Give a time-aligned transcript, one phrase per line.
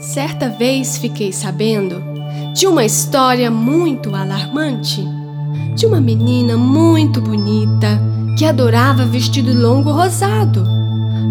[0.00, 2.02] Certa vez fiquei sabendo
[2.54, 5.04] de uma história muito alarmante
[5.74, 8.00] de uma menina muito bonita
[8.38, 10.64] que adorava vestido longo rosado,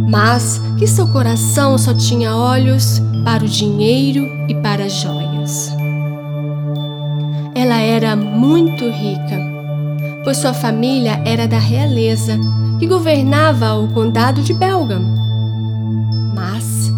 [0.09, 5.73] mas que seu coração só tinha olhos para o dinheiro e para as joias.
[7.55, 9.39] Ela era muito rica,
[10.23, 12.37] pois sua família era da realeza
[12.83, 15.01] que governava o condado de Belgam.
[16.35, 16.91] Mas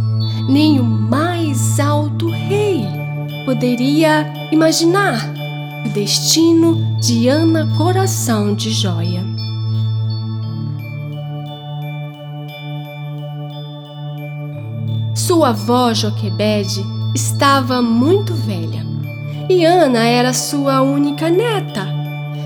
[0.49, 2.83] nem o mais alto rei
[3.45, 5.31] poderia imaginar
[5.85, 9.23] o destino de Ana Coração de Joia.
[15.13, 18.83] Sua avó Joquebede estava muito velha
[19.47, 22.04] e Ana era sua única neta.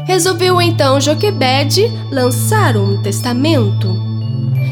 [0.09, 3.95] Resolveu então Joquebede lançar um testamento.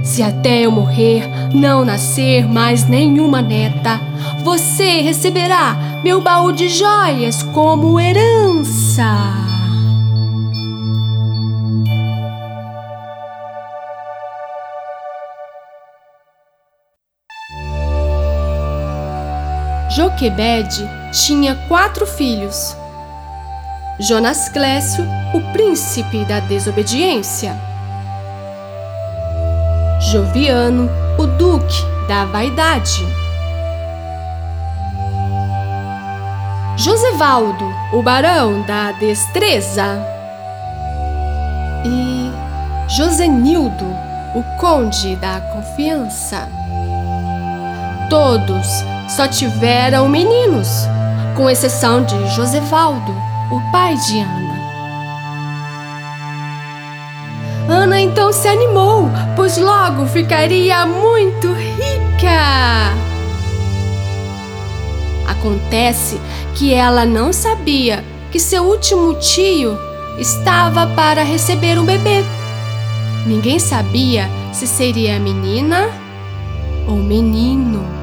[0.04, 4.02] Se até eu morrer não nascer mais nenhuma neta,
[4.44, 9.14] você receberá meu baú de joias como herança.
[19.92, 22.76] Joquebede tinha quatro filhos.
[24.00, 27.56] Jonas Clécio, o príncipe da desobediência.
[30.00, 33.06] Joviano, o duque da vaidade.
[36.78, 40.00] Josevaldo, o barão da destreza.
[41.84, 42.32] E
[42.88, 43.86] Josenildo,
[44.36, 46.48] o conde da confiança.
[48.10, 48.68] Todos
[49.10, 50.88] só tiveram meninos,
[51.36, 53.12] com exceção de Josevaldo,
[53.52, 54.47] o pai de Ana.
[57.88, 62.94] Ana então se animou, pois logo ficaria muito rica.
[65.26, 66.20] Acontece
[66.54, 69.80] que ela não sabia que seu último tio
[70.20, 72.26] estava para receber um bebê.
[73.26, 75.88] Ninguém sabia se seria menina
[76.90, 77.97] ou menino.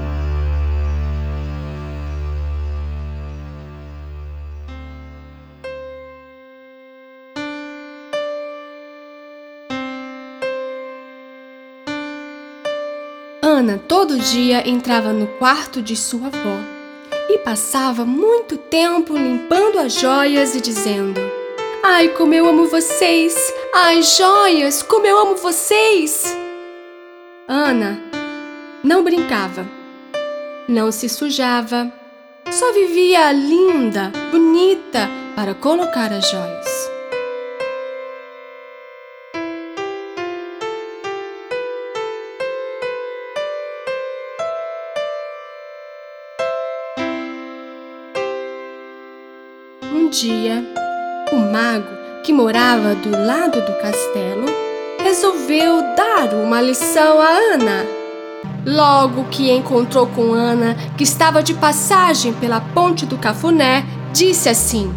[13.54, 16.58] Ana todo dia entrava no quarto de sua avó
[17.30, 21.20] e passava muito tempo limpando as joias e dizendo:
[21.80, 23.36] Ai, como eu amo vocês!
[23.72, 26.36] Ai, joias, como eu amo vocês!
[27.46, 28.02] Ana
[28.82, 29.64] não brincava,
[30.68, 31.92] não se sujava,
[32.50, 36.73] só vivia linda, bonita para colocar as joias.
[50.14, 50.64] Dia,
[51.32, 51.88] o mago,
[52.22, 54.46] que morava do lado do castelo,
[55.02, 57.84] resolveu dar uma lição a Ana.
[58.64, 64.94] Logo que encontrou com Ana, que estava de passagem pela ponte do Cafuné, disse assim: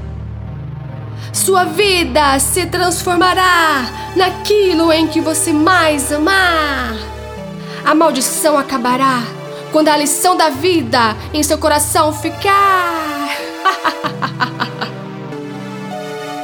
[1.34, 3.86] Sua vida se transformará
[4.16, 6.96] naquilo em que você mais amar.
[7.84, 9.24] A maldição acabará
[9.72, 13.17] quando a lição da vida em seu coração ficar.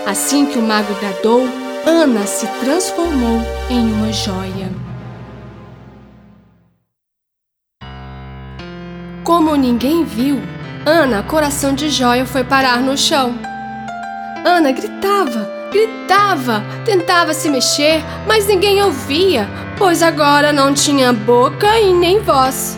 [0.06, 1.47] Assim que o mago bradou,
[1.86, 4.69] Ana se transformou em uma joia.
[9.24, 10.41] Como ninguém viu,
[10.86, 13.34] Ana, coração de joia, foi parar no chão.
[14.46, 19.47] Ana gritava, gritava, tentava se mexer, mas ninguém ouvia,
[19.78, 22.78] pois agora não tinha boca e nem voz.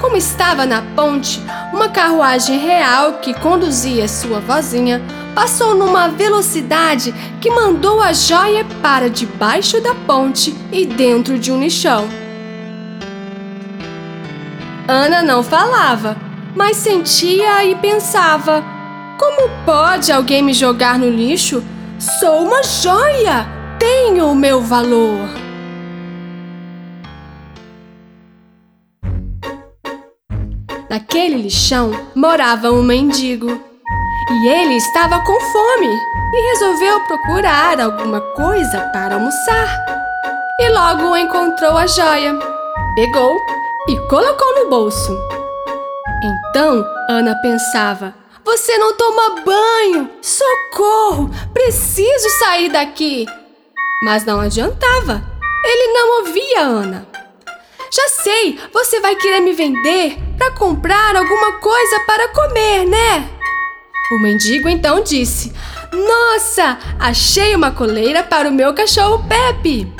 [0.00, 1.42] Como estava na ponte,
[1.72, 5.02] uma carruagem real que conduzia sua vozinha
[5.34, 11.60] passou numa velocidade que mandou a joia para debaixo da ponte e dentro de um
[11.60, 12.08] lixão.
[14.86, 16.16] Ana não falava,
[16.54, 18.64] mas sentia e pensava:
[19.18, 21.62] como pode alguém me jogar no lixo?
[21.98, 23.46] Sou uma joia!
[23.78, 25.47] Tenho o meu valor!
[30.90, 33.48] Naquele lixão morava um mendigo.
[34.30, 35.88] E ele estava com fome
[36.34, 39.68] e resolveu procurar alguma coisa para almoçar.
[40.60, 42.38] E logo encontrou a joia.
[42.94, 43.38] Pegou
[43.88, 45.16] e colocou no bolso.
[46.22, 48.14] Então Ana pensava:
[48.44, 50.10] Você não toma banho!
[50.20, 51.30] Socorro!
[51.52, 53.26] Preciso sair daqui!
[54.00, 55.22] mas não adiantava.
[55.64, 57.06] Ele não ouvia Ana.
[57.92, 63.28] Já sei, você vai querer me vender para comprar alguma coisa para comer, né?
[64.12, 65.52] O mendigo então disse:
[65.92, 69.92] Nossa, achei uma coleira para o meu cachorro Pepe.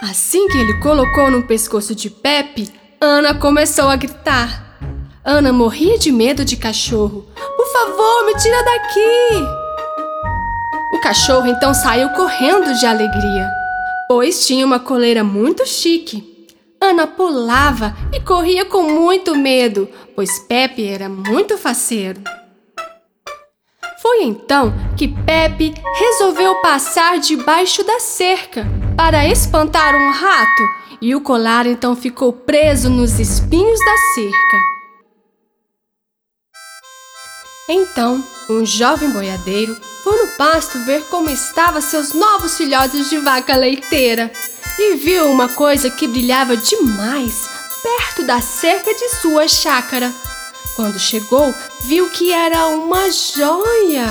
[0.00, 4.78] Assim que ele colocou no pescoço de Pepe, Ana começou a gritar.
[5.24, 7.26] Ana morria de medo de cachorro.
[7.34, 9.62] Por favor, me tira daqui!
[10.92, 13.48] O cachorro então saiu correndo de alegria,
[14.08, 16.31] pois tinha uma coleira muito chique.
[16.82, 22.20] Ana pulava e corria com muito medo, pois Pepe era muito faceiro.
[24.02, 30.62] Foi então que Pepe resolveu passar debaixo da cerca para espantar um rato,
[31.00, 34.58] e o colar então ficou preso nos espinhos da cerca.
[37.68, 43.54] Então, um jovem boiadeiro foi no pasto ver como estavam seus novos filhotes de vaca
[43.54, 44.32] leiteira
[44.78, 47.48] e viu uma coisa que brilhava demais
[47.82, 50.12] perto da cerca de sua chácara.
[50.76, 51.54] Quando chegou,
[51.84, 54.06] viu que era uma joia.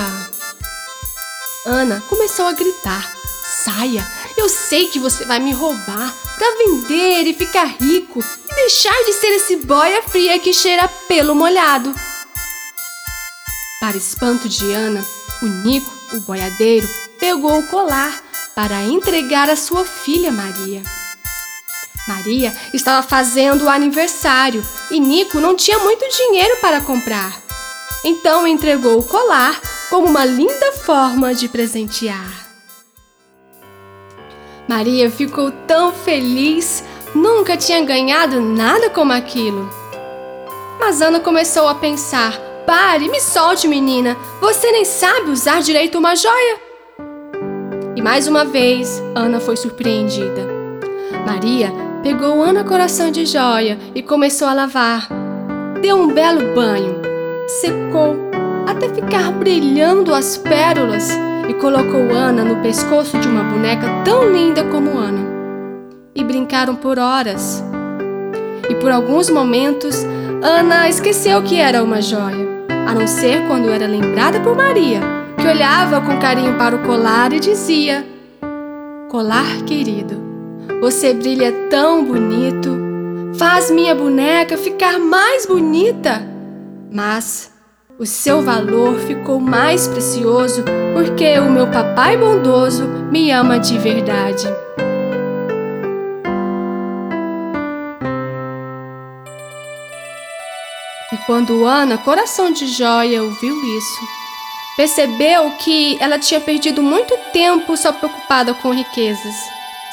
[1.65, 3.15] Ana começou a gritar:
[3.63, 4.05] Saia,
[4.37, 9.13] eu sei que você vai me roubar para vender e ficar rico e deixar de
[9.13, 11.93] ser esse boia fria que cheira pelo molhado.
[13.79, 15.03] Para espanto de Ana,
[15.41, 16.87] o Nico, o boiadeiro,
[17.19, 18.23] pegou o colar
[18.61, 20.83] para entregar à sua filha Maria.
[22.07, 27.41] Maria estava fazendo o aniversário e Nico não tinha muito dinheiro para comprar.
[28.05, 29.59] Então entregou o colar
[29.89, 32.51] como uma linda forma de presentear.
[34.69, 36.83] Maria ficou tão feliz,
[37.15, 39.67] nunca tinha ganhado nada como aquilo.
[40.79, 46.15] Mas Ana começou a pensar: pare, me solte, menina, você nem sabe usar direito uma
[46.15, 46.70] joia.
[47.95, 50.47] E mais uma vez, Ana foi surpreendida.
[51.25, 51.71] Maria
[52.01, 55.09] pegou Ana coração de joia e começou a lavar.
[55.81, 56.95] Deu um belo banho,
[57.47, 58.15] secou
[58.65, 61.11] até ficar brilhando as pérolas
[61.49, 65.29] e colocou Ana no pescoço de uma boneca tão linda como Ana.
[66.15, 67.63] E brincaram por horas.
[68.69, 70.05] E por alguns momentos,
[70.41, 72.47] Ana esqueceu que era uma joia,
[72.87, 75.01] a não ser quando era lembrada por Maria,
[75.41, 78.05] que olhava com carinho para o colar e dizia:
[79.09, 80.21] Colar querido,
[80.79, 82.77] você brilha tão bonito,
[83.37, 86.21] faz minha boneca ficar mais bonita.
[86.91, 87.51] Mas
[87.97, 94.47] o seu valor ficou mais precioso porque o meu papai bondoso me ama de verdade.
[101.11, 104.20] E quando Ana, coração de joia, ouviu isso,
[104.81, 109.35] percebeu que ela tinha perdido muito tempo só preocupada com riquezas,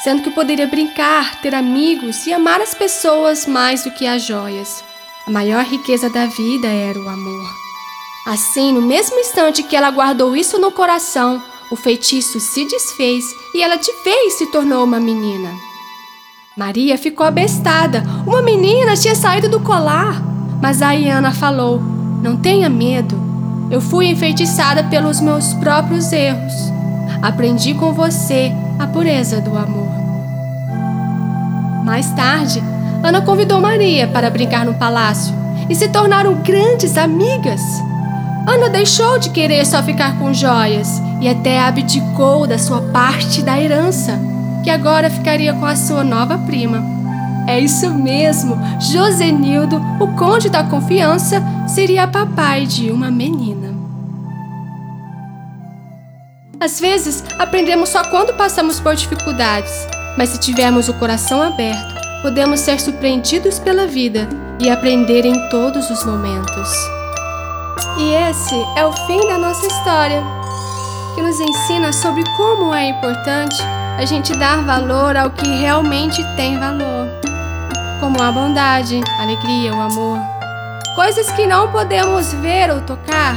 [0.03, 4.83] sendo que poderia brincar, ter amigos e amar as pessoas mais do que as joias.
[5.27, 7.47] A maior riqueza da vida era o amor.
[8.25, 11.39] Assim, no mesmo instante que ela guardou isso no coração,
[11.69, 15.53] o feitiço se desfez e ela de vez se tornou uma menina.
[16.57, 18.03] Maria ficou abestada.
[18.25, 20.19] Uma menina tinha saído do colar.
[20.59, 21.79] Mas a Iana falou:
[22.23, 23.28] Não tenha medo.
[23.69, 26.73] Eu fui enfeitiçada pelos meus próprios erros.
[27.21, 29.89] Aprendi com você a pureza do amor.
[31.83, 32.63] Mais tarde,
[33.03, 35.33] Ana convidou Maria para brincar no palácio
[35.69, 37.61] e se tornaram grandes amigas.
[38.47, 43.59] Ana deixou de querer só ficar com joias e até abdicou da sua parte da
[43.59, 44.19] herança,
[44.63, 46.98] que agora ficaria com a sua nova prima.
[47.49, 53.73] É isso mesmo, Josenildo, o conde da confiança, seria papai de uma menina.
[56.59, 59.71] Às vezes, aprendemos só quando passamos por dificuldades,
[60.15, 64.29] mas se tivermos o coração aberto, podemos ser surpreendidos pela vida
[64.59, 66.69] e aprender em todos os momentos.
[67.97, 70.21] E esse é o fim da nossa história,
[71.15, 73.57] que nos ensina sobre como é importante
[73.97, 77.18] a gente dar valor ao que realmente tem valor,
[77.99, 80.17] como a bondade, a alegria, o amor.
[80.95, 83.35] Coisas que não podemos ver ou tocar,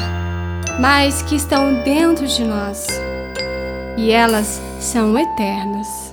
[0.81, 2.87] mas que estão dentro de nós.
[3.97, 6.12] E elas são eternas.